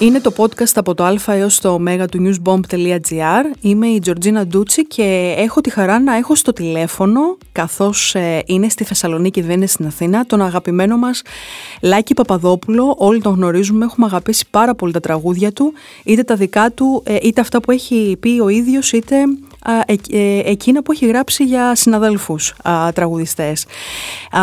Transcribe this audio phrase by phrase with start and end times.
[0.00, 3.44] Είναι το podcast από το α έως το ω του newsbomb.gr.
[3.60, 8.68] Είμαι η Τζορτζίνα Ντούτσι και έχω τη χαρά να έχω στο τηλέφωνο, καθώς ε, είναι
[8.68, 11.22] στη Θεσσαλονίκη, δεν είναι στην Αθήνα, τον αγαπημένο μας
[11.82, 12.94] Λάκη Παπαδόπουλο.
[12.98, 15.72] Όλοι τον γνωρίζουμε, έχουμε αγαπήσει πάρα πολύ τα τραγούδια του,
[16.04, 19.24] είτε τα δικά του, ε, είτε αυτά που έχει πει ο ίδιος, είτε ε,
[20.44, 23.66] εκείνα που έχει γράψει για συναδέλφους α, τραγουδιστές.
[24.30, 24.40] Α,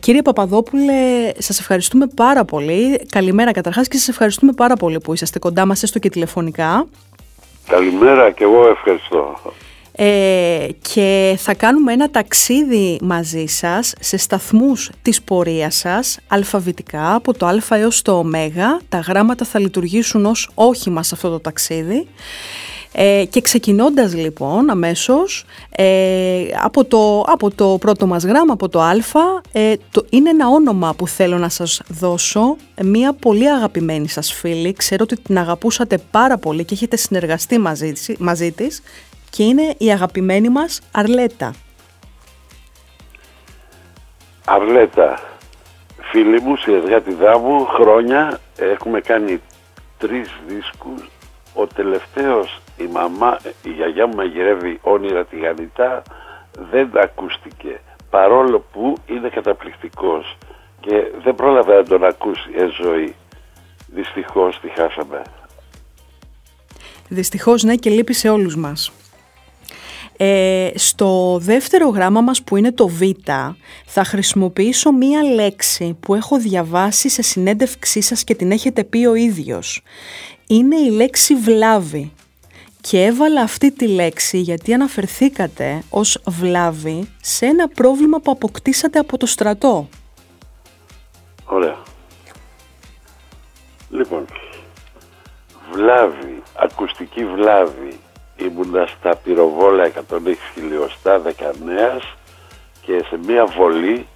[0.00, 3.06] κύριε Παπαδόπουλε, σας ευχαριστούμε πάρα πολύ.
[3.10, 6.86] Καλημέρα καταρχάς και σας ευχαριστούμε πάρα πολύ που είσαστε κοντά μας έστω και τηλεφωνικά.
[7.66, 9.40] Καλημέρα και εγώ ευχαριστώ.
[9.92, 17.34] Ε, και θα κάνουμε ένα ταξίδι μαζί σας σε σταθμούς της πορείας σας αλφαβητικά από
[17.34, 18.24] το α έως το ω.
[18.88, 22.06] Τα γράμματα θα λειτουργήσουν ως όχημα σε αυτό το ταξίδι
[22.92, 25.44] ε, και ξεκινώντας λοιπόν αμέσως
[25.76, 28.92] ε, από, το, από το πρώτο μας γράμμα, από το α,
[29.52, 34.72] ε, το, είναι ένα όνομα που θέλω να σας δώσω, μια πολύ αγαπημένη σας φίλη,
[34.72, 38.82] ξέρω ότι την αγαπούσατε πάρα πολύ και έχετε συνεργαστεί μαζί, μαζί της.
[39.30, 41.54] Και είναι η αγαπημένη μας Αρλέτα.
[44.44, 45.20] Αρλέτα,
[46.10, 49.40] φίλη μου, συνεργάτηδά μου, χρόνια, έχουμε κάνει
[49.98, 51.08] τρεις δίσκους.
[51.54, 56.02] Ο τελευταίος η μαμά, η γιαγιά μου μαγειρεύει όνειρα τηγανιτά
[56.70, 57.80] δεν ακούστηκε.
[58.10, 60.36] Παρόλο που είναι καταπληκτικός
[60.80, 63.14] και δεν πρόλαβε να τον ακούσει ε ζωή.
[63.86, 65.22] Δυστυχώς τη χάσαμε.
[67.08, 68.92] Δυστυχώς ναι και λείπει σε όλους μας.
[70.16, 73.00] Ε, στο δεύτερο γράμμα μας που είναι το Β
[73.86, 79.14] θα χρησιμοποιήσω μία λέξη που έχω διαβάσει σε συνέντευξή σας και την έχετε πει ο
[79.14, 79.82] ίδιος.
[80.46, 82.12] Είναι η λέξη βλάβη.
[82.80, 89.18] Και έβαλα αυτή τη λέξη γιατί αναφερθήκατε ως βλάβη σε ένα πρόβλημα που αποκτήσατε από
[89.18, 89.88] το στρατό.
[91.44, 91.76] Ωραία.
[93.90, 94.24] Λοιπόν,
[95.72, 97.98] βλάβη, ακουστική βλάβη,
[98.36, 101.22] ήμουνα στα πυροβόλα 106 χιλιοστά
[101.98, 102.00] 19
[102.82, 104.06] και σε μία βολή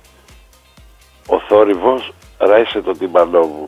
[1.27, 3.65] ο θόρυβος ράισε το τυμπανό μου.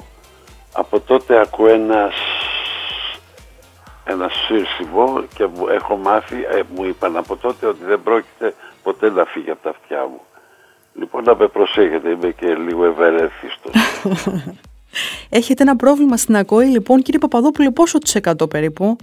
[0.72, 2.10] Από τότε ακούω ένα
[4.08, 9.10] ένα σύρσιμο και μου έχω μάθει, ε, μου είπαν από τότε ότι δεν πρόκειται ποτέ
[9.10, 10.20] να φύγει από τα αυτιά μου.
[10.94, 13.72] Λοιπόν να με προσέχετε, είμαι και λίγο ευερέθιστος.
[15.38, 18.96] Έχετε ένα πρόβλημα στην ακοή λοιπόν κύριε Παπαδόπουλε πόσο της εκατό περίπου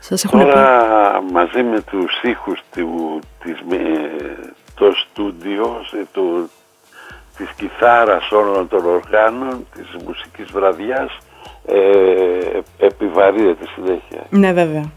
[0.00, 3.58] σας έχουν Τώρα πει; μαζί με τους ήχους του, της,
[4.74, 6.50] το στούντιο του,
[7.36, 11.18] της κιθάρας όλων των οργάνων της μουσικής βραδιάς
[11.66, 14.26] ε, επιβαρύνεται συνέχεια.
[14.30, 14.92] Ναι βέβαια.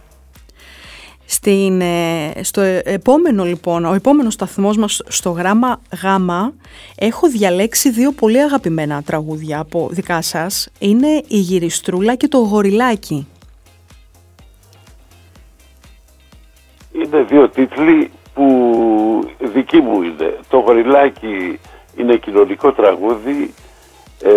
[1.26, 6.54] Στην, ε, στο επόμενο λοιπόν, ο επόμενος σταθμός μας στο γράμμα γάμα
[6.98, 10.72] έχω διαλέξει δύο πολύ αγαπημένα τραγούδια από δικά σας.
[10.80, 13.28] Είναι η Γυριστρούλα και το Γοριλάκι.
[16.92, 18.46] Είναι δύο τίτλοι που
[19.40, 20.40] δικοί μου είναι.
[20.50, 21.60] Το Γοριλάκι
[21.98, 23.54] είναι κοινωνικό τραγούδι
[24.22, 24.32] ε,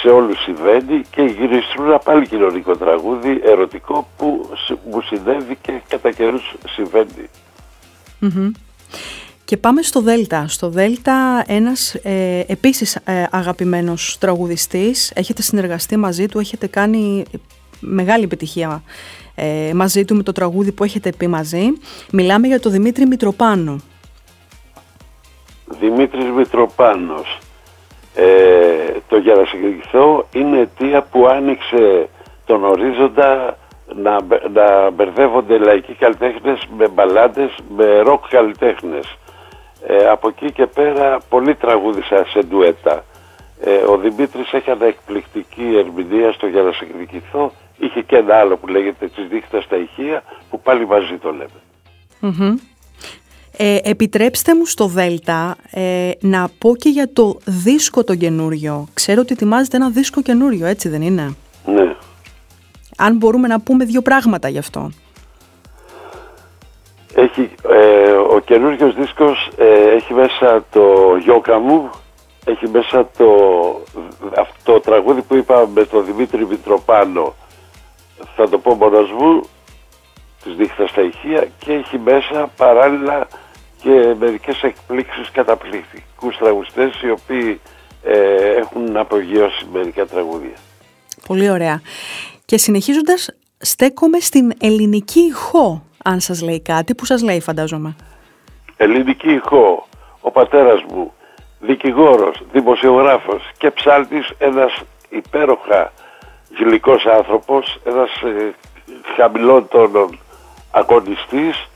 [0.00, 4.50] σε όλους συμβαίνει και η Γυριστρούνα πάλι κοινωνικό τραγούδι ερωτικό που
[4.90, 6.54] μου συνέβη και κατά καιρούς
[9.44, 10.48] Και πάμε στο Δέλτα.
[10.48, 15.12] Στο Δέλτα ένας ε, επίσης ε, αγαπημένος τραγουδιστής.
[15.14, 17.24] Έχετε συνεργαστεί μαζί του, έχετε κάνει
[17.80, 18.82] μεγάλη επιτυχία
[19.34, 21.72] ε, μαζί του με το τραγούδι που έχετε πει μαζί.
[22.12, 23.80] Μιλάμε για τον Δημήτρη Μητροπάνο.
[25.80, 27.38] Δημήτρης Μητροπάνος
[28.16, 32.08] ε, το για να συγκριθώ είναι αιτία που άνοιξε
[32.46, 33.56] τον ορίζοντα
[33.94, 34.18] να,
[34.52, 39.16] να μπερδεύονται λαϊκοί καλλιτέχνες με μπαλάντες, με ροκ καλλιτέχνες.
[39.86, 43.04] Ε, από εκεί και πέρα πολύ τραγούδισα σε ντουέτα.
[43.60, 47.52] Ε, ο Δημήτρης έκανε εκπληκτική ερμηνεία στο για να συγκριθώ.
[47.78, 51.60] Είχε και ένα άλλο που λέγεται «Τις δίχτες στα ηχεία» που πάλι μαζί το λέμε.
[53.58, 58.86] Ε, επιτρέψτε μου στο Δέλτα ε, να πω και για το δίσκο το καινούριο.
[58.94, 61.94] Ξέρω ότι ετοιμάζετε ένα δίσκο καινούριο, έτσι δεν είναι; Ναι.
[62.96, 64.90] Αν μπορούμε να πούμε δύο πράγματα γι' αυτό.
[67.14, 71.90] Έχει, ε, ο καινούριος δίσκος ε, έχει μέσα το γιόκα μου,
[72.44, 73.26] έχει μέσα το,
[74.38, 77.34] αυτό τραγούδι που είπα με τον Δημήτρη Μητροπάνο,
[78.36, 79.42] θα το πω μόνος μου,
[80.44, 83.26] της δίχτας στα ηχεία και έχει μέσα παράλληλα
[83.82, 87.60] και μερικές εκπλήξεις καταπληκτικούς τραγουδιστές οι οποίοι
[88.02, 90.56] ε, έχουν απογειώσει μερικά τραγούδια.
[91.26, 91.80] Πολύ ωραία.
[92.44, 97.96] Και συνεχίζοντας στέκομαι στην ελληνική ηχό, αν σας λέει κάτι, που σας λέει φαντάζομαι;
[98.76, 99.86] Ελληνική ηχό,
[100.20, 101.12] ο πατέρας μου,
[101.60, 105.92] δικηγόρος, δημοσιογράφος και ψάλτης, ένας υπέροχα
[106.58, 108.54] γλυκός άνθρωπος, ένας ε,
[109.16, 110.18] χαμηλών τόνων
[110.70, 111.68] αγωνιστής,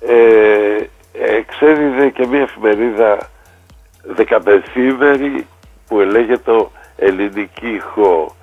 [0.00, 0.84] ε,
[1.20, 3.18] εξέδιδε και μια εφημερίδα
[4.02, 5.46] δεκαπενθήμερη
[5.88, 5.98] που
[6.44, 8.34] το ελληνική ηχό.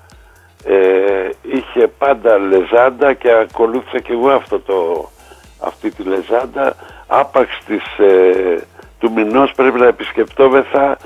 [0.64, 5.08] Ε, είχε πάντα λεζάντα και ακολούθησα και εγώ αυτό το,
[5.60, 6.74] αυτή τη λεζάντα.
[7.06, 8.60] Άπαξ της, ε,
[8.98, 10.96] του μηνός πρέπει να επισκεπτόμεθα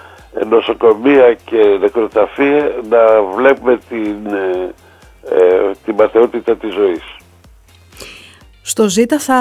[0.49, 4.75] νοσοκομεία και νεκροταφεία να βλέπουμε την, ε,
[5.31, 7.18] ε, την πατεότητα της ζωής.
[8.69, 9.41] Στο ΖΙΤΑ θα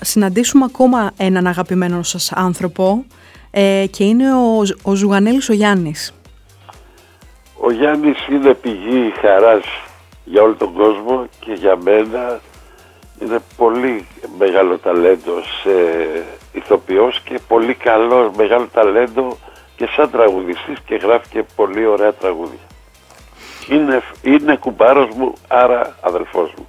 [0.00, 3.04] συναντήσουμε ακόμα έναν αγαπημένο σας άνθρωπο
[3.50, 6.14] ε, και είναι ο, ο Ζουγανέλης ο Γιάννης.
[7.60, 9.64] Ο Γιάννης είναι πηγή χαράς
[10.24, 12.40] για όλο τον κόσμο και για μένα
[13.22, 14.06] είναι πολύ
[14.38, 15.32] μεγάλο ταλέντο
[15.62, 15.70] σε
[16.52, 19.36] ηθοποιός και πολύ καλό μεγάλο ταλέντο
[19.76, 22.66] και σαν τραγουδιστής και γράφει και πολύ ωραία τραγούδια.
[23.70, 26.66] Είναι, είναι κουμπάρος μου, άρα αδελφός μου.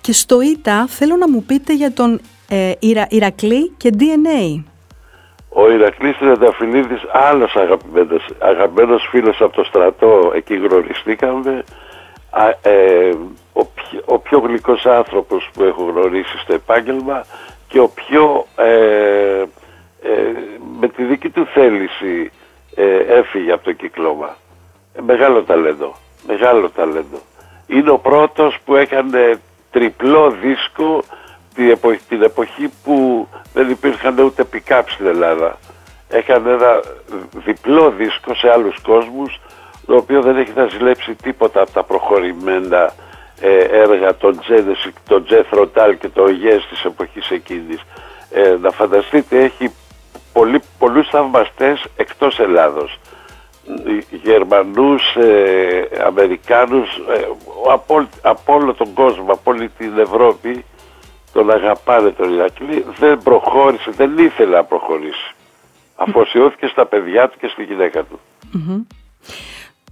[0.00, 2.72] Και στο ΙΤΑ θέλω να μου πείτε για τον ε,
[3.08, 4.62] Ηρακλή και DNA.
[5.48, 11.64] Ο Ηρακλής Τρενταφυλλίδης, άλλος αγαπημένος, αγαπημένος φίλος από το στρατό, εκεί γνωριστήκαμε.
[12.62, 13.10] Ε,
[13.52, 17.24] ο, πιο, ο πιο γλυκός άνθρωπος που έχω γνωρίσει στο επάγγελμα
[17.68, 19.42] και ο πιο ε,
[20.02, 20.32] ε,
[20.80, 22.30] με τη δική του θέληση
[22.74, 24.36] ε, έφυγε από το κυκλώμα.
[24.94, 25.94] Ε, μεγάλο ταλέντο,
[26.26, 27.18] μεγάλο ταλέντο.
[27.66, 29.40] Είναι ο πρώτος που έκανε
[29.72, 31.02] τριπλό δίσκο
[31.54, 35.58] την εποχή, την εποχή που δεν υπήρχαν ούτε pick στην Ελλάδα.
[36.08, 36.80] Έκανε ένα
[37.44, 39.40] διπλό δίσκο σε άλλους κόσμους
[39.86, 42.92] το οποίο δεν έχει να ζηλέψει τίποτα από τα προχωρημένα
[43.70, 47.80] έργα των Genesis, τον Jethro Tull και το Yes της εποχής εκείνης.
[48.30, 49.72] Ε, να φανταστείτε έχει
[50.32, 52.98] πολύ, πολλούς θαυμαστές εκτός Ελλάδος.
[54.22, 57.26] Γερμανούς, ε, Αμερικάνους, ε,
[57.68, 60.64] από, από, όλο τον κόσμο, από όλη την Ευρώπη
[61.32, 62.84] τον αγαπάνε τον Ηρακλή.
[62.98, 65.34] Δεν προχώρησε, δεν ήθελε να προχωρήσει.
[65.96, 68.20] Αφοσιώθηκε στα παιδιά του και στη γυναίκα του.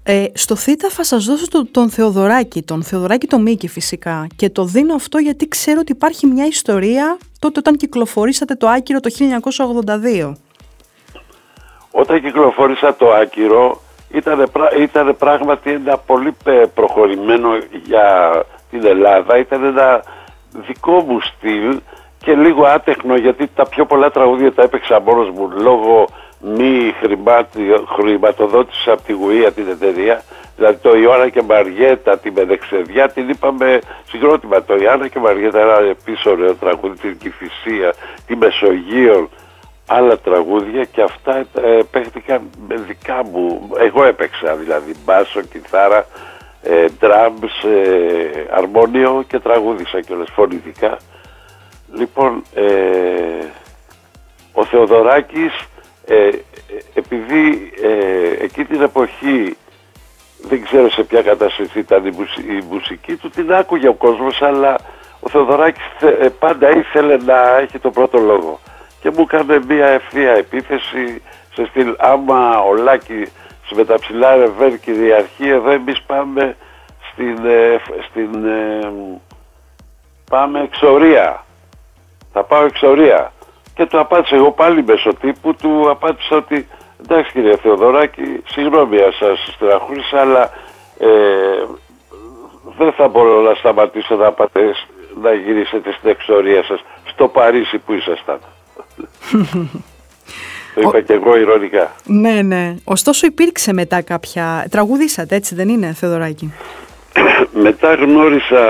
[0.03, 4.51] Ε, στο ΘΙΤΑ θα σας δώσω τον, τον Θεοδωράκη, τον Θεοδωράκη το Μίκη φυσικά και
[4.51, 9.11] το δίνω αυτό γιατί ξέρω ότι υπάρχει μια ιστορία τότε όταν κυκλοφορήσατε το Άκυρο το
[10.21, 10.33] 1982.
[11.91, 14.47] Όταν κυκλοφορήσα το Άκυρο ήταν,
[14.81, 16.37] ήταν πράγματι ένα πολύ
[16.75, 17.49] προχωρημένο
[17.85, 18.33] για
[18.71, 20.03] την Ελλάδα, ήταν ένα
[20.67, 21.81] δικό μου στυλ
[22.25, 26.09] και λίγο άτεχνο γιατί τα πιο πολλά τραγούδια τα έπαιξα μόνος μου λόγω
[26.41, 26.95] μη
[27.97, 30.23] χρηματοδότησης από τη Γουία την εταιρεία.
[30.57, 33.79] Δηλαδή το Ιωάννα και Μαριέτα, την Μεδεξεδιά την είπαμε
[34.09, 34.62] συγκρότημα.
[34.62, 37.95] Το Ιωάννα και Μαριέτα ένα επίσης ωραίο τραγούδι, την Κηφισία,
[38.27, 39.29] τη Μεσογείο,
[39.93, 43.71] άλλα τραγούδια και αυτά ε, παίχτηκαν με δικά μου.
[43.79, 46.07] Εγώ έπαιξα δηλαδή μπάσο, κιθάρα,
[46.63, 50.97] ε, drums, ε, αρμόνιο και τραγούδισα κιόλας φωνητικά.
[51.95, 52.65] Λοιπόν, ε,
[54.53, 55.53] ο Θεοδωράκης
[56.07, 56.29] ε,
[56.95, 59.57] επειδή ε, εκεί την εποχή
[60.43, 62.13] δεν ξέρω σε ποια κατάσταση ήταν η,
[62.71, 64.77] μουσική του, την άκουγε ο κόσμος, αλλά
[65.21, 68.61] ο Θεοδωράκης ε, πάντα ήθελε να έχει το πρώτο λόγο.
[69.00, 71.23] Και μου έκανε μια ευθεία επίθεση
[71.54, 73.33] σε στυλ άμα ο Λάκης
[73.75, 76.57] με τα ψηλά ρεβέρ κυριαρχεί, εδώ εμείς πάμε
[77.12, 77.38] στην,
[78.09, 78.30] στην
[80.30, 81.45] πάμε εξορία.
[82.33, 83.33] Θα πάω εξορία.
[83.75, 86.69] Και του απάντησα εγώ πάλι μέσω τύπου, του απάντησα ότι
[87.02, 90.50] εντάξει κύριε Θεοδωράκη, συγγνώμη αν σας στεναχώρησα, αλλά
[90.99, 91.09] ε,
[92.78, 94.75] δεν θα μπορώ να σταματήσω να πάτε
[95.23, 98.40] να γυρίσετε στην εξορία σας στο Παρίσι που ήσασταν.
[100.75, 101.95] Το είπα και εγώ ηρωνικά.
[102.04, 102.75] Ναι, ναι.
[102.85, 104.66] Ωστόσο υπήρξε μετά κάποια...
[104.71, 106.52] Τραγουδήσατε έτσι δεν είναι Θεοδωράκη;
[107.52, 108.62] Μετά γνώρισα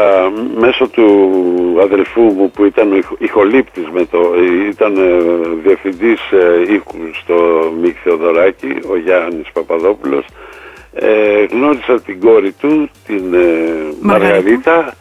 [0.58, 1.08] μέσω του
[1.82, 4.18] αδελφού μου που ήταν ο ηχολήπτης με το,
[4.70, 5.22] ήταν ε,
[5.62, 7.34] διευθυντής ε, ήχου στο
[7.80, 10.24] Μίκ Θεοδωράκη, ο Γιάννης Παπαδόπουλος.
[10.92, 13.34] Ε, γνώρισα την κόρη του, την
[14.00, 14.94] Μαργαρίτα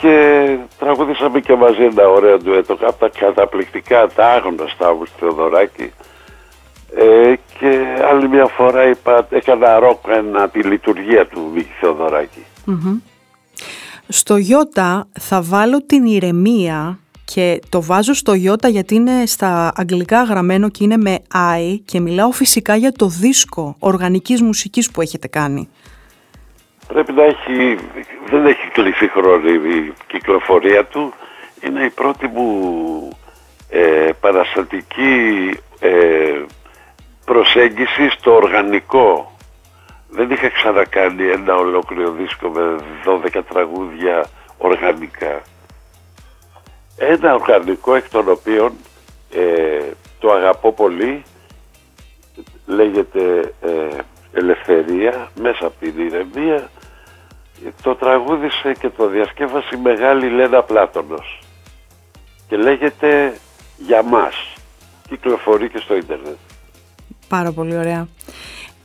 [0.00, 5.92] και τραγουδήσαμε και μαζί ένα ωραίο ντουέτο από τα καταπληκτικά, τα άγνωστα μου στη Θεοδωράκη.
[7.58, 12.44] και άλλη μια φορά είπα, έκανα ροκ ένα, τη λειτουργία του Μίκη Θεοδωράκη.
[14.08, 20.22] Στο Ιώτα θα βάλω την ηρεμία και το βάζω στο Ιώτα γιατί είναι στα αγγλικά
[20.22, 25.28] γραμμένο και είναι με I και μιλάω φυσικά για το δίσκο οργανικής μουσικής που έχετε
[25.28, 25.68] κάνει.
[26.88, 27.78] Πρέπει να έχει,
[28.30, 31.12] δεν έχει κλείσει χρόνο η κυκλοφορία του.
[31.60, 33.08] Είναι η πρώτη μου
[33.68, 36.42] ε, παραστατική ε,
[37.24, 39.32] προσέγγιση στο οργανικό
[40.10, 42.76] δεν είχα ξανακάνει ένα ολόκληρο δίσκο με
[43.34, 44.26] 12 τραγούδια
[44.58, 45.42] οργανικά.
[46.96, 48.72] Ένα οργανικό εκ των οποίων
[49.34, 49.80] ε,
[50.18, 51.22] το αγαπώ πολύ
[52.66, 53.98] λέγεται ε,
[54.32, 56.70] Ελευθερία μέσα από την ηρεμία
[57.82, 61.40] το τραγούδισε και το διασκεύασε η μεγάλη Λένα Πλάτωνος
[62.48, 63.38] και λέγεται
[63.76, 64.34] «Για μας».
[65.08, 66.36] Κυκλοφορεί και στο ίντερνετ.
[67.28, 68.08] Πάρα πολύ ωραία.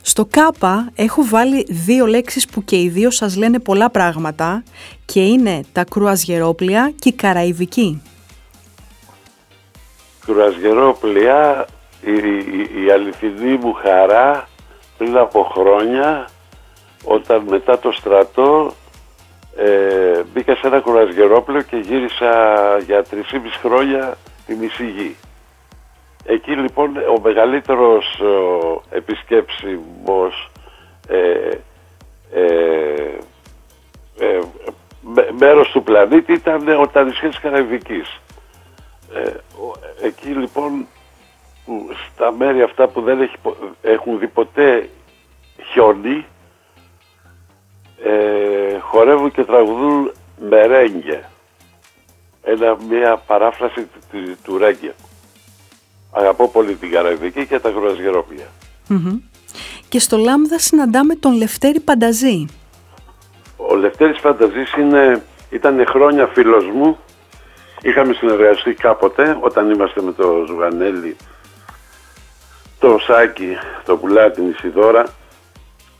[0.01, 4.63] Στο ΚΑΠΑ έχω βάλει δύο λέξεις που και οι δύο σας λένε πολλά πράγματα
[5.05, 8.01] και είναι τα κρουαζιερόπλια και η καραϊβική.
[10.25, 11.65] Κρουαζιερόπλια,
[12.01, 14.47] η, η, η αληθινή μου χαρά
[14.97, 16.27] πριν από χρόνια
[17.03, 18.73] όταν μετά το στρατό
[19.57, 22.31] ε, μπήκα σε ένα κουρασγερόπλαιο και γύρισα
[22.85, 23.15] για 3,5
[23.61, 25.15] χρόνια τη μισή γη.
[26.25, 30.51] Εκεί λοιπόν ο μεγαλύτερος ο, επισκέψιμος
[31.07, 31.49] ε,
[32.31, 33.17] ε,
[34.19, 34.39] ε,
[35.39, 38.19] μέρος του πλανήτη ήταν ο Τανισχές Καραϊβικής.
[39.13, 39.31] Ε,
[40.05, 40.87] εκεί λοιπόν
[41.65, 43.35] που, στα μέρη αυτά που δεν έχει,
[43.81, 44.89] έχουν δει ποτέ
[45.71, 46.25] χιόνι
[48.03, 50.11] ε, χορεύουν και τραγουδούν
[50.49, 51.23] μερέγγε.
[52.43, 54.93] Ένα, μια παράφραση του, του ρέγγε.
[56.11, 58.45] Αγαπώ πολύ την Καραϊβική και τα κρουαζιεροπλια
[59.89, 62.45] Και στο Λάμδα συναντάμε τον Λευτέρη Πανταζή.
[63.57, 66.97] Ο Λευτέρης Πανταζής είναι, ήταν χρόνια φίλος μου.
[67.81, 71.15] Είχαμε συνεργαστεί κάποτε όταν είμαστε με το Ζουγανέλη,
[72.79, 75.05] το Σάκη, το Πουλά, την Ισιδώρα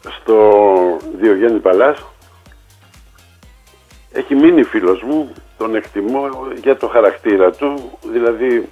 [0.10, 2.06] στο Διογέννη Παλάς
[4.12, 8.70] έχει μείνει φίλος μου, τον εκτιμώ για το χαρακτήρα του, δηλαδή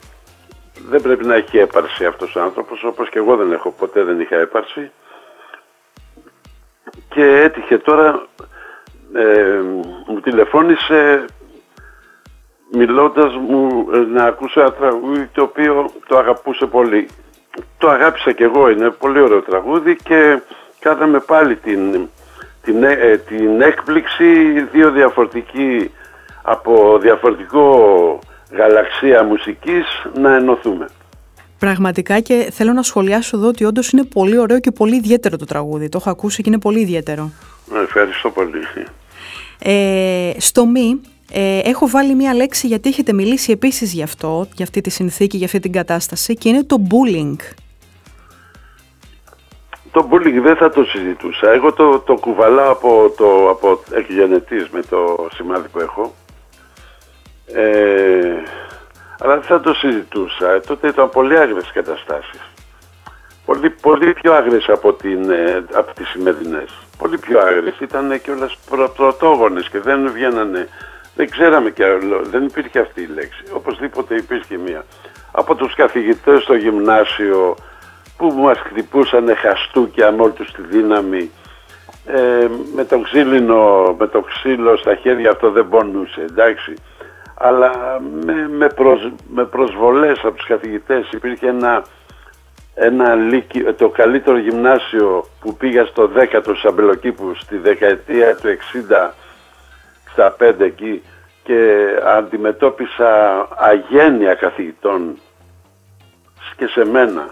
[0.89, 4.19] δεν πρέπει να έχει έπαρση αυτός ο άνθρωπος, όπως και εγώ δεν έχω, ποτέ δεν
[4.19, 4.91] είχα έπαρση.
[7.09, 8.25] Και έτυχε τώρα,
[9.13, 9.59] ε,
[10.07, 11.25] μου τηλεφώνησε
[12.71, 17.07] μιλώντας μου να ακούσω ένα τραγούδι το οποίο το αγαπούσε πολύ.
[17.77, 20.41] Το αγάπησα και εγώ, είναι πολύ ωραίο τραγούδι και
[20.81, 22.07] κάναμε πάλι την,
[22.63, 25.91] την, ε, την έκπληξη δύο διαφορετικοί
[26.41, 28.19] από διαφορετικό
[28.51, 30.87] γαλαξία μουσικής να ενωθούμε.
[31.59, 35.45] Πραγματικά και θέλω να σχολιάσω εδώ ότι όντως είναι πολύ ωραίο και πολύ ιδιαίτερο το
[35.45, 35.89] τραγούδι.
[35.89, 37.31] Το έχω ακούσει και είναι πολύ ιδιαίτερο.
[37.83, 38.59] Ευχαριστώ πολύ.
[39.59, 44.65] Ε, στο μη ε, έχω βάλει μία λέξη γιατί έχετε μιλήσει επίσης γι' αυτό, για
[44.65, 47.35] αυτή τη συνθήκη, για αυτή την κατάσταση και είναι το bullying.
[49.91, 51.51] Το bullying δεν θα το συζητούσα.
[51.51, 56.13] Εγώ το, το κουβαλάω από, το, από εκγενετής με το σημάδι που έχω.
[57.53, 58.43] Ε,
[59.19, 60.51] αλλά δεν θα το συζητούσα.
[60.51, 62.41] Ε, τότε ήταν πολύ άγριες καταστάσεις.
[63.45, 66.77] Πολύ, πολύ πιο άγριες από, την, ε, από τις σημερινές.
[66.97, 67.79] Πολύ πιο άγριες.
[67.79, 70.67] Ήταν και όλες πρω, πρωτόγονες και δεν βγαίνανε.
[71.15, 72.21] Δεν ξέραμε και άλλο.
[72.23, 73.43] Δεν υπήρχε αυτή η λέξη.
[73.53, 74.85] Οπωσδήποτε υπήρχε μία.
[75.31, 77.55] Από τους καθηγητές στο γυμνάσιο
[78.29, 81.31] που μας χτυπούσαν χαστούκια με όλη τους τη δύναμη
[82.05, 86.73] ε, με το ξύλινο, με το ξύλο στα χέρια αυτό δεν πονούσε, εντάξει.
[87.37, 88.67] Αλλά με, με,
[89.33, 91.85] με προσβολές από τους καθηγητές υπήρχε ένα,
[92.75, 93.17] ένα
[93.77, 98.47] το καλύτερο γυμνάσιο που πήγα στο 10 του Σαμπελοκήπου στη δεκαετία του
[99.07, 99.11] 60
[100.11, 101.01] στα 5 εκεί
[101.43, 101.87] και
[102.17, 105.17] αντιμετώπισα αγένεια καθηγητών
[106.55, 107.29] και σε μένα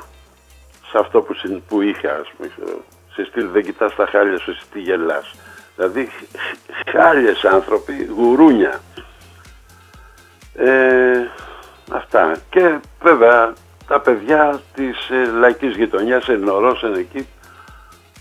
[0.90, 1.36] σε αυτό που,
[1.68, 2.52] που είχα, ας πούμε,
[3.14, 5.36] σε στυλ δεν κοιτάς τα χάλια σου, εσύ τι γελάς.
[5.76, 6.10] Δηλαδή
[6.92, 8.82] χάλιες άνθρωποι, γουρούνια.
[10.56, 11.28] Ε,
[11.92, 12.36] αυτά.
[12.50, 13.54] Και βέβαια
[13.88, 17.28] τα παιδιά της ε, λαϊκής γειτονιάς ενωρώσαν εκεί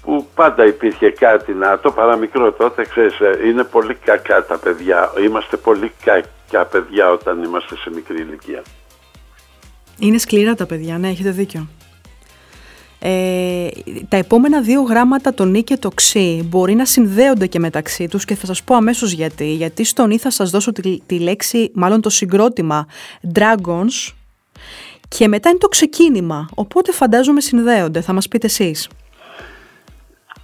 [0.02, 5.12] που πάντα υπήρχε κάτι να το παραμικρό τότε, ξέρεις, ε, είναι πολύ κακά τα παιδιά.
[5.24, 8.62] Είμαστε πολύ κακά παιδιά όταν είμαστε σε μικρή ηλικία.
[9.98, 11.68] Είναι σκληρά τα παιδιά, ναι, έχετε δίκιο.
[13.00, 13.68] Ε,
[14.08, 18.24] τα επόμενα δύο γράμματα, το νι και το ξι, μπορεί να συνδέονται και μεταξύ τους
[18.24, 19.44] και θα σας πω αμέσως γιατί.
[19.44, 20.72] Γιατί στο νι θα σας δώσω
[21.06, 22.86] τη, λέξη, μάλλον το συγκρότημα
[23.34, 24.12] Dragons
[25.08, 28.00] και μετά είναι το ξεκίνημα, οπότε φαντάζομαι συνδέονται.
[28.00, 28.88] Θα μας πείτε εσείς.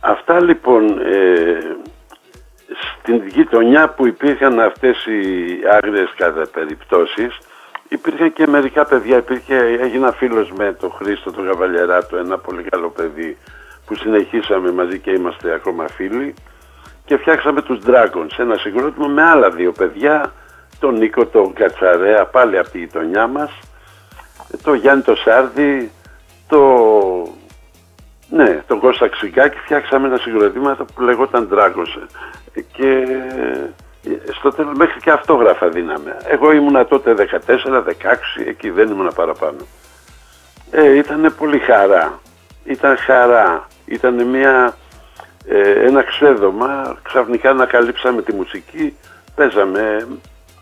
[0.01, 1.59] Αυτά λοιπόν, ε,
[2.75, 5.23] στην γειτονιά που υπήρχαν αυτές οι
[5.73, 7.39] άγριες κατά περιπτώσεις,
[7.95, 12.89] Υπήρχαν και μερικά παιδιά, υπήρχε, έγινα φίλος με τον Χρήστο τον Γαβαλιεράτο, ένα πολύ καλό
[12.89, 13.39] παιδί
[13.87, 16.35] που συνεχίσαμε μαζί και είμαστε ακόμα φίλοι
[17.05, 20.33] και φτιάξαμε τους Dragons, ένα συγκρότημα με άλλα δύο παιδιά,
[20.79, 23.59] τον Νίκο τον Κατσαρέα, πάλι από τη γειτονιά μας,
[24.63, 25.91] το Γιάννη το Σάρδη,
[26.49, 26.61] το
[28.31, 32.07] Ναι, τον Κώστα Ξυγκάκη φτιάξαμε ένα συγκροτήμα που λεγόταν Dragons.
[32.73, 33.71] Και ε,
[34.33, 36.17] στο τέλος μέχρι και αυτόγραφα δίναμε.
[36.27, 37.15] Εγώ ήμουνα τότε
[37.47, 37.87] 14, 16,
[38.47, 39.59] εκεί δεν ήμουνα παραπάνω.
[40.71, 42.21] Ε, ήταν πολύ χαρά.
[42.65, 43.69] Ήταν χαρά.
[43.85, 44.77] Ήταν μια,
[45.47, 46.97] ε, ένα ξέδωμα.
[47.03, 48.97] Ξαφνικά ανακαλύψαμε τη μουσική.
[49.35, 50.07] Παίζαμε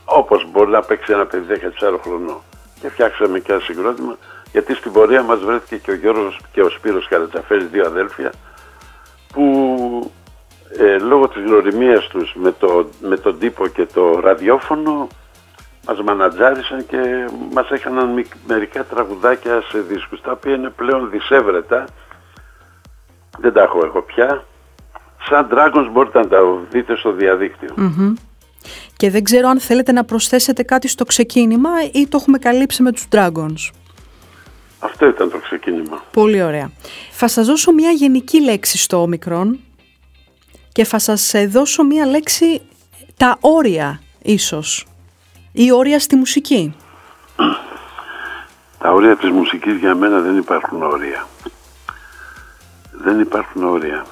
[0.04, 2.40] όπως μπορεί να παίξει ένα παιδί 14 χρονών.
[2.80, 4.16] Και φτιάξαμε και ένα συγκρότημα.
[4.52, 8.32] Γιατί στην πορεία μας βρέθηκε και ο Γιώργος και ο Σπύρος Καρατσαφέλης, δύο αδέλφια,
[9.32, 9.71] που
[10.78, 15.08] ε, λόγω της γνωριμίας τους με, το, με τον τύπο και το ραδιόφωνο
[15.86, 21.84] μας μανατζάρισαν και μας έκαναν μερικά τραγουδάκια σε δίσκους τα οποία είναι πλέον δισεύρετα
[23.38, 24.44] δεν τα έχω εγώ πια
[25.28, 26.38] σαν Dragons μπορείτε να τα
[26.70, 27.74] δείτε στο διαδικτυο
[28.96, 32.92] Και δεν ξέρω αν θέλετε να προσθέσετε κάτι στο ξεκίνημα ή το έχουμε καλύψει με
[32.92, 33.70] τους Dragons.
[34.78, 36.02] Αυτό ήταν το ξεκίνημα.
[36.12, 36.70] Πολύ ωραία.
[37.10, 39.58] Θα σας δώσω μια γενική λέξη στο όμικρον
[40.72, 42.62] και θα σας δώσω μία λέξη
[43.16, 44.86] τα όρια ίσως
[45.52, 46.74] ή όρια στη μουσική.
[48.78, 51.26] Τα όρια της μουσικής για μένα δεν υπάρχουν όρια.
[52.92, 54.06] Δεν υπάρχουν όρια.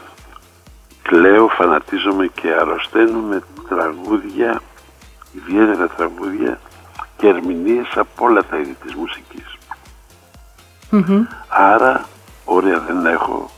[1.02, 4.60] Κλαίω, φανατίζομαι και αρρωσταίνω με τραγούδια,
[5.32, 6.60] ιδιαίτερα τραγούδια
[7.16, 9.58] και ερμηνείες από όλα τα είδη της μουσικης
[11.48, 12.08] Άρα
[12.44, 13.50] όρια δεν έχω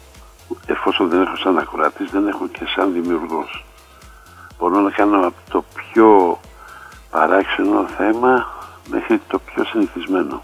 [0.66, 3.64] εφόσον δεν έχω σαν ακροατής, δεν έχω και σαν δημιουργός.
[4.58, 6.40] Μπορώ να κάνω από το πιο
[7.10, 8.46] παράξενο θέμα
[8.88, 10.42] μέχρι το πιο συνηθισμένο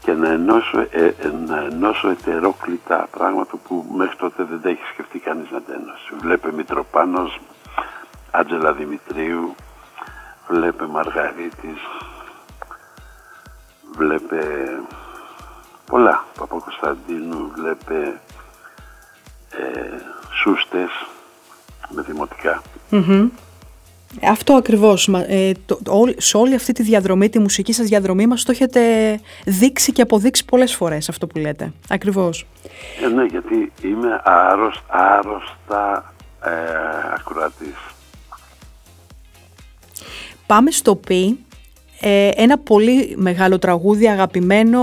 [0.00, 4.82] και να ενώσω, ε, ε, να ενώσω ετερόκλητα πράγματα που μέχρι τότε δεν τα έχει
[4.92, 6.14] σκεφτεί κανείς να τα ενώσει.
[6.20, 7.40] Βλέπε Μητροπάνος,
[8.30, 9.54] Άντζελα Δημητρίου,
[10.48, 11.80] βλέπε Μαργαρίτης,
[13.96, 14.70] βλέπε
[15.86, 18.20] πολλά, Παπα-Κωνσταντίνου, βλέπε
[19.58, 20.02] ε,
[20.42, 20.90] σούστες
[21.88, 22.62] με δημοτικα
[24.22, 25.08] Αυτό ακριβώς.
[25.26, 25.78] Ε, το,
[26.16, 28.80] σε όλη αυτή τη διαδρομή, τη μουσική σας διαδρομή μας το έχετε
[29.44, 31.72] δείξει και αποδείξει πολλές φορές αυτό που λέτε.
[31.88, 32.46] Ακριβώς.
[33.04, 36.50] Ε, ναι, γιατί είμαι άρρωστα, άρρωστα ε,
[37.14, 37.76] ακροατής.
[40.46, 41.38] Πάμε στο πι.
[42.00, 44.80] Ε, ένα πολύ μεγάλο τραγούδι αγαπημένο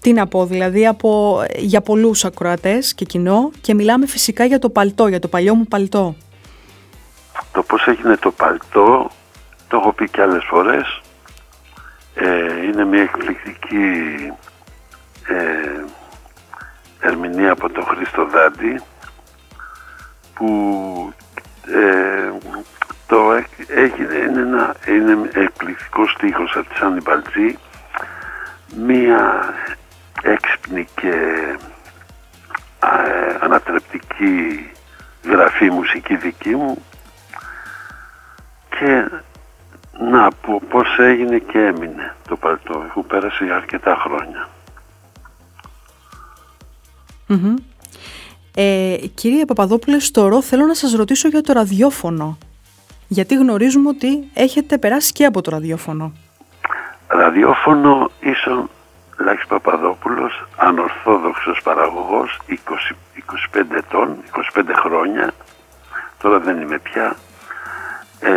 [0.00, 4.70] τι να πω, δηλαδή από, για πολλούς ακροατές και κοινό και μιλάμε φυσικά για το
[4.70, 6.16] παλτό, για το παλιό μου παλτό.
[7.52, 9.10] Το πώς έγινε το παλτό,
[9.68, 11.00] το έχω πει και άλλες φορές,
[12.14, 14.32] ε, είναι μια εκπληκτική
[15.28, 15.84] ε,
[17.00, 18.80] ερμηνεία από τον Χρήστο Δάντη
[20.34, 21.12] που
[21.66, 22.32] ε,
[23.06, 23.32] το
[23.68, 27.58] έγινε, είναι, ένα, είναι εκπληκτικός στίχος από τη Σάνι Μπαλτζή
[28.76, 29.54] μία
[30.22, 31.14] έξυπνη και
[32.82, 34.70] ε, ανατρεπτική
[35.24, 36.82] γραφή μουσική δική μου
[38.78, 39.10] και
[39.98, 42.84] να πω πώς έγινε και έμεινε το παλτό.
[42.88, 44.48] Έχω πέρασε για αρκετά χρόνια.
[48.54, 52.38] Ε, κύριε Παπαδόπουλε, στο ρο θέλω να σας ρωτήσω για το ραδιόφωνο.
[53.08, 56.12] Γιατί γνωρίζουμε ότι έχετε περάσει και από το ραδιόφωνο.
[57.06, 58.70] Ραδιόφωνο ίσον
[59.24, 64.16] Λάκης Παπαδόπουλος, ανορθόδοξος παραγωγός, 20, 25 ετών,
[64.54, 65.32] 25 χρόνια,
[66.18, 67.16] τώρα δεν είμαι πια,
[68.20, 68.32] ε,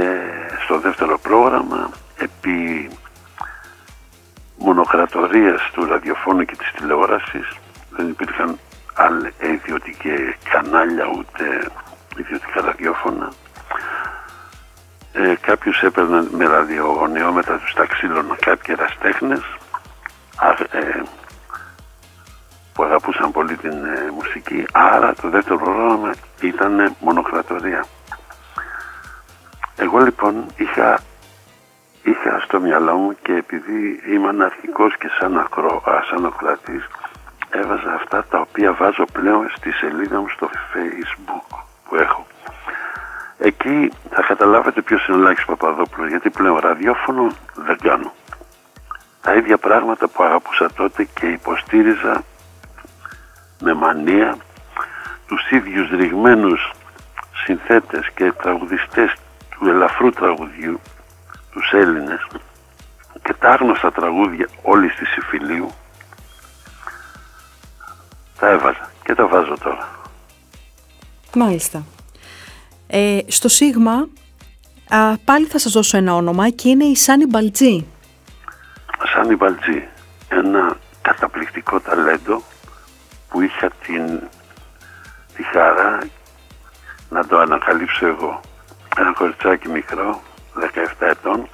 [0.64, 2.90] στο δεύτερο πρόγραμμα, επί
[4.58, 7.58] μονοκρατορίας του ραδιοφώνου και της τηλεόρασης,
[7.90, 8.60] δεν υπήρχαν
[8.94, 10.10] άλλα ιδιωτικά
[10.52, 11.72] κανάλια ούτε
[12.18, 13.32] ιδιωτικά ραδιόφωνα.
[15.14, 19.63] Ε, κάποιους έπαιρναν με ραδιογωνιόμετρα τους τα ξύλωνα κάποιοι εραστέχνες ε,
[22.74, 24.66] που αγαπούσαν πολύ την ε, μουσική.
[24.72, 27.86] Άρα το δεύτερο πρόγραμμα ήταν μονοκρατορία.
[29.76, 31.00] Εγώ λοιπόν είχα
[32.04, 36.88] είχα στο μυαλό μου και επειδή είμαι αρχικός και σαν, ακρο, σαν ακροατής
[37.50, 41.58] έβαζα αυτά τα οποία βάζω πλέον στη σελίδα μου στο facebook
[41.90, 42.26] που έχω.
[43.38, 48.14] Εκεί θα καταλάβετε ποιος είναι ο Λάκης Παπαδόπουλος γιατί πλέον ραδιόφωνο δεν κάνω
[49.24, 52.24] τα ίδια πράγματα που αγαπούσα τότε και υποστήριζα
[53.60, 54.38] με μανία
[55.28, 56.72] τους ίδιους ρηγμένους
[57.46, 59.14] συνθέτες και τραγουδιστές
[59.50, 60.80] του ελαφρού τραγουδιού
[61.52, 62.28] τους Έλληνες
[63.24, 65.72] και τα άγνωστα τραγούδια όλης της Ιφιλίου
[68.40, 69.90] τα έβαζα και τα βάζω τώρα.
[71.36, 71.84] Μάλιστα.
[72.88, 74.08] Ε, στο Σίγμα
[75.26, 77.86] πάλι θα σας δώσω ένα όνομα και είναι η Σάνι Μπαλτζή.
[79.24, 79.88] Σάνι Μπαλτζή,
[80.28, 82.44] ένα καταπληκτικό ταλέντο
[83.30, 84.20] που είχα την,
[85.36, 86.00] τη χαρά
[87.10, 88.40] να το ανακαλύψω εγώ.
[88.98, 90.22] Ένα κοριτσάκι μικρό,
[90.60, 90.66] 17
[91.00, 91.48] ετών,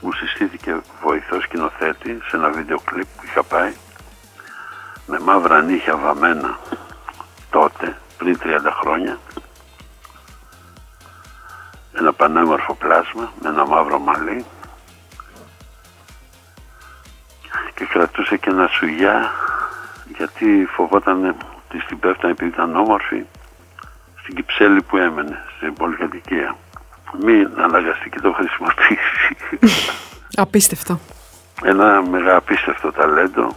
[0.00, 3.72] μου συστήθηκε βοηθός σκηνοθέτη σε ένα βίντεο κλιπ που είχα πάει
[5.06, 6.58] με μαύρα νύχια βαμμένα
[7.50, 8.48] τότε, πριν 30
[8.80, 9.18] χρόνια
[11.92, 14.44] ένα πανέμορφο πλάσμα με ένα μαύρο μαλλί
[17.94, 19.30] κρατούσε και ένα σουγιά
[20.16, 23.24] γιατί φοβόταν ότι στην πέφτανε επειδή ήταν όμορφη
[24.22, 26.56] στην Κυψέλη που έμενε, στην πολυκατοικία.
[27.22, 29.36] Μην αναγκαστεί και το χρησιμοποιήσει.
[30.34, 30.98] Απίστευτο.
[31.62, 33.56] Ένα μεγάλο απίστευτο ταλέντο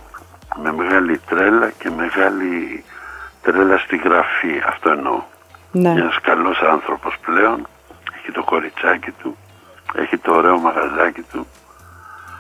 [0.64, 2.84] με μεγάλη τρέλα και μεγάλη
[3.42, 4.62] τρέλα στη γραφή.
[4.68, 5.24] Αυτό εννοώ.
[5.72, 5.90] Ναι.
[5.90, 7.68] Ένας καλός άνθρωπος πλέον
[8.18, 9.38] έχει το κοριτσάκι του,
[9.96, 11.48] έχει το ωραίο μαγαζάκι του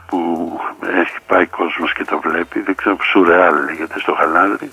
[0.07, 0.46] που
[1.01, 4.71] έχει πάει κόσμος και το βλέπει, δεν ξέρω, σουρεάλ λέγεται στο χαλάδι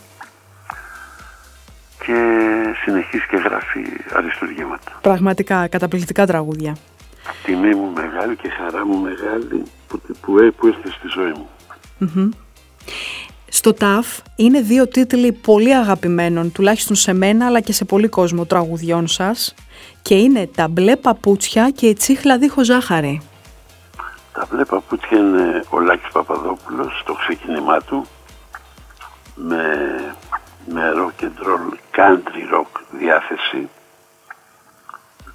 [2.05, 2.17] και
[2.85, 3.81] συνεχίζει και γράφει
[4.15, 4.93] αριστουργήματα.
[5.01, 6.77] Πραγματικά καταπληκτικά τραγούδια.
[7.45, 11.49] Τιμή μου μεγάλη και χαρά μου μεγάλη που, που, που ήρθε στη ζωή μου.
[13.49, 18.45] Στο ΤΑΦ είναι δύο τίτλοι πολύ αγαπημένων, τουλάχιστον σε μένα αλλά και σε πολύ κόσμο
[18.45, 19.55] τραγουδιών σας
[20.03, 23.21] και είναι «Τα μπλε παπούτσια» και «Η τσίχλα δίχως ζάχαρη».
[24.35, 28.07] Τα μπλε παπούτσια είναι ο Λάκης Παπαδόπουλος στο ξεκίνημά του
[29.35, 29.65] με,
[30.67, 33.69] με rock and roll, country rock διάθεση.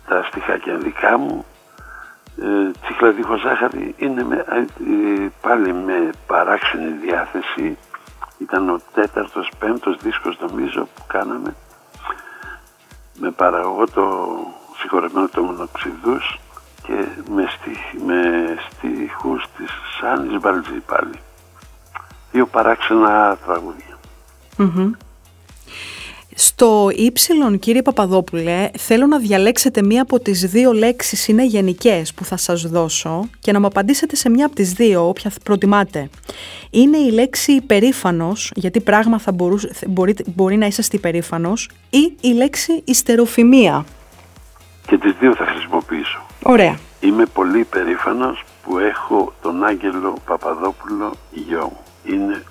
[0.07, 1.45] Τα στιχάκια δικά μου.
[2.41, 7.77] Ε, τσίχλα δίχως ζάχαρη είναι με, ε, πάλι με παράξενη διάθεση
[8.37, 11.55] ήταν ο τέταρτος, πέμπτος δίσκος νομίζω που κάναμε
[13.19, 14.37] με παραγωγό το
[14.77, 16.39] συγχωρεμένο το μονοξιδούς
[16.89, 18.21] και με, στιχ, με
[18.69, 21.19] στιχούς της Σάνης Μπαλτζή πάλι.
[22.31, 23.37] Δύο παράξενα
[26.35, 32.25] Στο ύψιλον κύριε Παπαδόπουλε θέλω να διαλέξετε μία από τις δύο λέξεις είναι γενικές που
[32.25, 36.09] θα σας δώσω και να μου απαντήσετε σε μία από τις δύο όποια προτιμάτε.
[36.69, 42.33] Είναι η λέξη υπερήφανος γιατί πράγμα θα μπορούσε, μπορεί, μπορεί να είσαστε υπερήφανος ή η
[42.33, 43.85] λέξη ιστεροφημία.
[44.87, 46.27] Και τις δύο θα χρησιμοποιήσω.
[46.43, 46.77] Ωραία.
[46.99, 51.83] Είμαι πολύ υπερήφανος που έχω τον Άγγελο Παπαδόπουλο γιο μου.
[52.03, 52.43] Είναι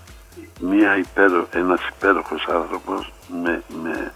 [0.61, 4.13] μια υπέρο, ένας υπέροχος άνθρωπος με, με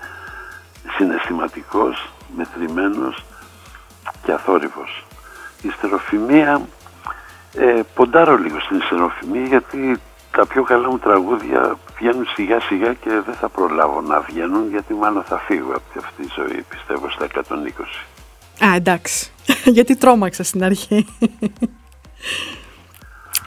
[0.96, 3.24] συναισθηματικός, μετρημένος
[4.24, 5.04] και αθόρυβος.
[5.62, 6.61] Η στεροφημία,
[7.54, 10.00] ε, ποντάρω λίγο στην στεροφημία γιατί
[10.32, 14.94] τα πιο καλά μου τραγούδια βγαίνουν σιγά σιγά και δεν θα προλάβω να βγαίνουν γιατί
[14.94, 18.12] μάλλον θα φύγω από αυτή τη ζωή πιστεύω στα 120.
[18.64, 19.31] Α, εντάξει.
[19.77, 21.07] γιατί τρόμαξα στην αρχή.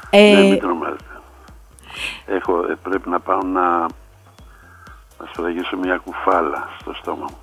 [0.09, 0.33] ε...
[0.33, 1.03] Ναι, μην τρομάζετε.
[2.25, 3.79] Έχω, ε, πρέπει να πάω να,
[5.19, 7.37] να σφραγίσω μια κουφάλα στο στόμα μου.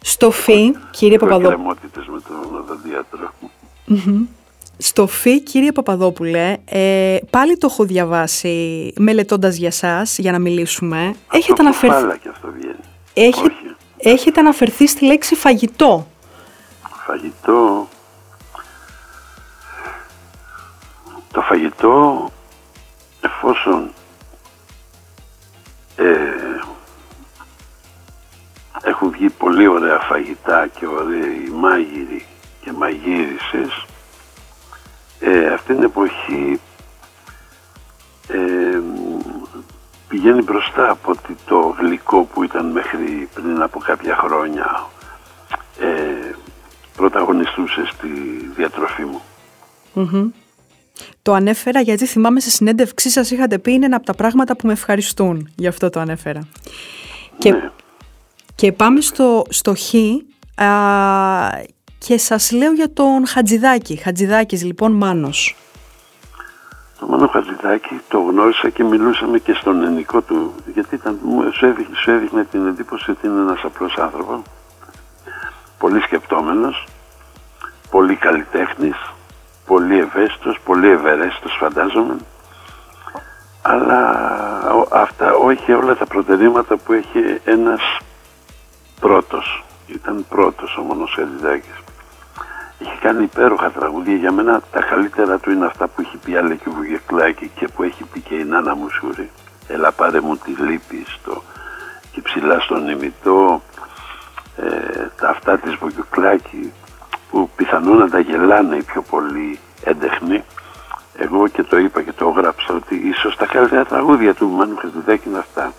[0.00, 1.56] Στο φι, κύριε Παπαδόπουλε.
[2.06, 3.32] με τον οδοντίατρο.
[4.78, 10.98] Στο φι, κύριε Παπαδόπουλε, ε, πάλι το έχω διαβάσει μελετώντας για σας, για να μιλήσουμε.
[11.08, 12.18] Αυτό έχετε αναφερθεί...
[12.18, 12.74] και αυτό βγαίνει.
[13.14, 13.54] Έχετε,
[13.96, 16.06] έχετε αναφερθεί στη λέξη φαγητό.
[17.06, 17.88] Φαγητό...
[21.32, 22.30] Το φαγητό
[23.20, 23.90] εφόσον
[25.96, 26.04] ε,
[28.82, 32.26] έχουν βγει πολύ ωραία φαγητά και ωραίοι μάγειροι
[32.60, 33.86] και μαγείρισες
[35.20, 36.60] ε, αυτή την εποχή
[38.28, 38.80] ε,
[40.08, 44.86] πηγαίνει μπροστά από ότι το γλυκό που ήταν μέχρι πριν από κάποια χρόνια
[45.80, 46.34] ε,
[46.96, 48.08] πρωταγωνιστούσε στη
[48.56, 49.22] διατροφή μου.
[51.22, 54.66] Το ανέφερα γιατί θυμάμαι σε συνέντευξή σας είχατε πει είναι ένα από τα πράγματα που
[54.66, 55.52] με ευχαριστούν.
[55.56, 56.48] Γι' αυτό το ανέφερα.
[57.38, 57.70] Και, ναι.
[58.54, 59.94] και πάμε στο, στο Χ
[61.98, 63.96] και σας λέω για τον Χατζηδάκη.
[63.96, 65.56] Χατζηδάκης λοιπόν Μάνος.
[66.98, 71.20] Το Μάνο Χατζηδάκη το γνώρισα και μιλούσαμε και στον ενικό του γιατί ήταν,
[71.52, 74.40] σου, έδειχνε, σου έδειχνε την εντύπωση ότι είναι ένας απλός άνθρωπος
[75.78, 76.86] πολύ σκεπτόμενος
[77.90, 78.96] πολύ καλλιτέχνης
[79.66, 82.16] πολύ ευαίσθητος, πολύ ευερέστητος φαντάζομαι.
[83.62, 84.00] Αλλά
[84.90, 87.80] αυτά όχι όλα τα προτερήματα που έχει ένας
[89.00, 89.64] πρώτος.
[89.86, 91.18] Ήταν πρώτος ο Μόνος
[92.78, 96.70] έχει κάνει υπέροχα τραγούδια για μένα τα καλύτερα του είναι αυτά που έχει πει Άλεκη
[96.70, 99.30] Βουγεκλάκη και που έχει πει και η Νάνα Μουσούρη
[99.68, 101.42] έλα πάρε μου τη λύπη στο
[102.12, 103.62] και ψηλά στον ημιτό
[104.56, 106.72] ε, τα αυτά της Βουγεκλάκη
[107.30, 110.44] που πιθανόν να τα γελάνε οι πιο πολύ έντεχνοι.
[111.18, 115.28] Εγώ και το είπα και το έγραψα ότι ίσως τα καλύτερα τραγούδια του Μάνου Χατζηδάκη
[115.28, 115.72] είναι αυτά.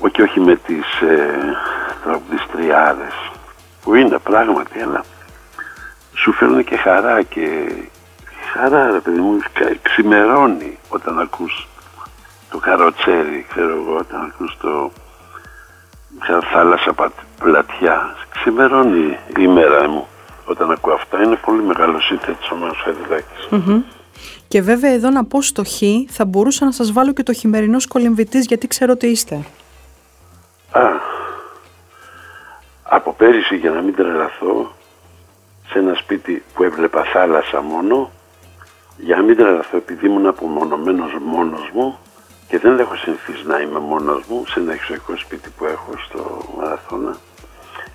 [0.00, 1.56] Όχι, όχι με τις ε,
[2.04, 3.30] τραγουδιστριάδες
[3.82, 5.04] που είναι πράγματι, αλλά
[6.14, 7.72] σου φέρνουν και χαρά και
[8.52, 9.38] χαρά ρε παιδί μου
[9.82, 11.68] ξημερώνει όταν ακούς
[12.50, 14.90] το καροτσέρι, ξέρω εγώ, όταν ακούς το
[16.52, 16.94] θάλασσα
[17.38, 18.16] πλατιά.
[18.30, 20.06] Ξημερώνει η μέρα μου
[20.44, 21.22] όταν ακούω αυτά.
[21.22, 22.86] Είναι πολύ μεγάλο σύνθετης ο Μάνος
[24.48, 27.78] Και βέβαια εδώ να πω στο χ θα μπορούσα να σας βάλω και το χειμερινό
[27.88, 29.34] κολυμβητής γιατί ξέρω ότι είστε.
[30.70, 30.80] Α,
[32.92, 34.72] από πέρυσι για να μην τρελαθώ
[35.70, 38.10] σε ένα σπίτι που έβλεπα θάλασσα μόνο
[38.96, 41.98] για να μην τρελαθώ επειδή ήμουν απομονωμένος μόνος μου
[42.48, 46.40] και δεν έχω συνηθίσει να είμαι μόνος μου σε ένα εξωτερικό σπίτι που έχω στο
[46.58, 47.16] Μαραθώνα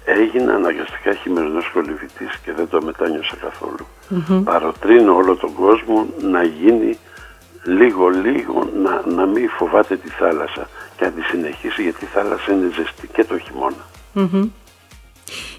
[0.05, 3.85] έγινα αναγκαστικά χειμερινός κολυβητής και δεν το μετάνιωσα καθόλου.
[4.43, 6.97] Παροτρύνω όλο τον κόσμο να γίνει
[7.63, 12.51] λίγο λίγο να, να μην φοβάται τη θάλασσα και να τη συνεχίσει γιατί η θάλασσα
[12.51, 13.85] είναι ζεστή και το χειμωνα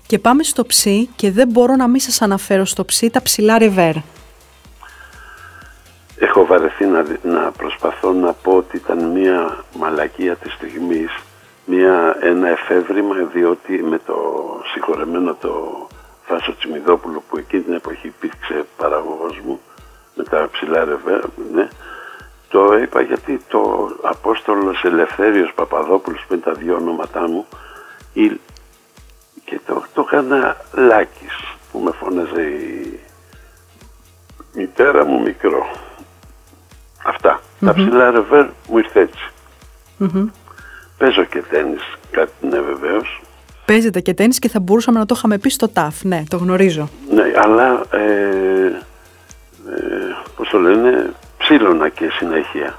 [0.07, 3.59] Και πάμε στο ψι και δεν μπορώ να μην σας αναφέρω στο ψι τα ψηλά
[3.59, 3.95] ρεβέρ.
[6.19, 11.11] Έχω βαρεθεί να, να προσπαθώ να πω ότι ήταν μια μαλακία της στιγμής,
[11.65, 14.17] μια, ένα εφεύρημα διότι με το
[14.73, 15.87] συγχωρεμένο το
[16.27, 19.61] Φάσο Τσιμιδόπουλο που εκείνη την εποχή υπήρξε παραγωγός μου
[20.15, 21.69] με τα ψηλά ρεβέρ, ναι,
[22.49, 27.47] το είπα γιατί το Απόστολος Ελευθέριος Παπαδόπουλος που είναι τα δύο ονόματά μου
[29.47, 31.37] και το, το έκανα Λάκης
[31.73, 33.01] που με φώναζε η
[34.55, 35.67] μητέρα μου μικρό.
[37.05, 37.41] Αυτά.
[37.61, 39.31] Τα ψηλά ρεβέρ μου ήρθε έτσι.
[40.99, 43.21] Παίζω και τέννις, κάτι ναι βεβαίως.
[43.65, 46.89] Παίζετε και τέννις και θα μπορούσαμε να το είχαμε πει στο ΤΑΦ, ναι, το γνωρίζω.
[47.11, 48.67] Ναι, αλλά ε,
[49.69, 52.79] ε, πώς το λένε, ψήλωνα και συνέχεια.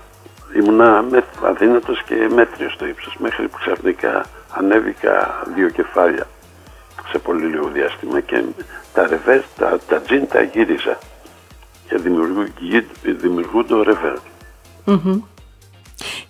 [0.56, 1.06] Ήμουνα
[1.44, 6.28] αδύνατος και μέτριος στο ύψος μέχρι που ξαφνικά ανέβηκα δύο κεφάλια
[7.12, 8.44] σε πολύ λίγο διάστημα και
[8.94, 10.98] τα ρεβέρ, τα, τα τζιν τα γύριζα
[11.90, 11.98] και
[13.04, 14.18] δημιουργούν το ρεβέρ.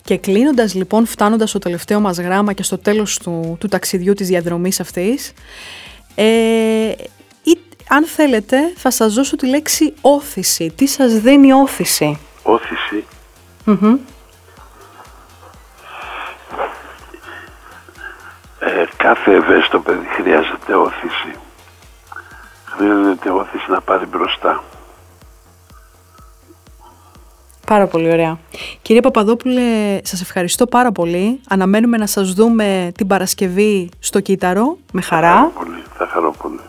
[0.02, 4.28] Και κλείνοντας λοιπόν, φτάνοντας στο τελευταίο μας γράμμα και στο τέλος του, του ταξιδιού της
[4.28, 5.32] διαδρομής αυτής,
[6.14, 6.92] ε,
[7.88, 10.72] αν θέλετε θα σας δώσω τη λέξη όθηση.
[10.76, 13.04] Τι σας δίνει όθηση; Όθηση.
[13.66, 13.74] Ε,
[19.08, 21.32] κάθε ευαίσθητο παιδί χρειάζεται όθηση.
[22.64, 24.62] Χρειάζεται όθηση να πάρει μπροστά.
[27.66, 28.38] Πάρα πολύ ωραία.
[28.82, 31.40] Κύριε Παπαδόπουλε, σας ευχαριστώ πάρα πολύ.
[31.48, 35.32] Αναμένουμε να σας δούμε την Παρασκευή στο Κύτταρο, με χαρά.
[35.32, 36.60] Θα χαρώ πολύ, θα χαρώ πολύ.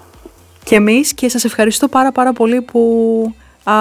[0.64, 2.82] Και εμείς και σας ευχαριστώ πάρα πάρα πολύ που,
[3.64, 3.74] α,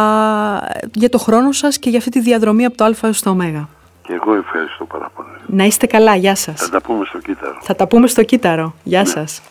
[0.92, 3.68] για το χρόνο σας και για αυτή τη διαδρομή από το Α έως το Ω.
[4.08, 5.28] Και εγώ ευχαριστώ πάρα πολύ.
[5.46, 6.60] Να είστε καλά, γεια σας.
[6.60, 7.58] Θα τα πούμε στο Κύτταρο.
[7.62, 8.74] Θα τα πούμε στο Κύτταρο.
[8.82, 9.06] Γεια ναι.
[9.06, 9.42] σας.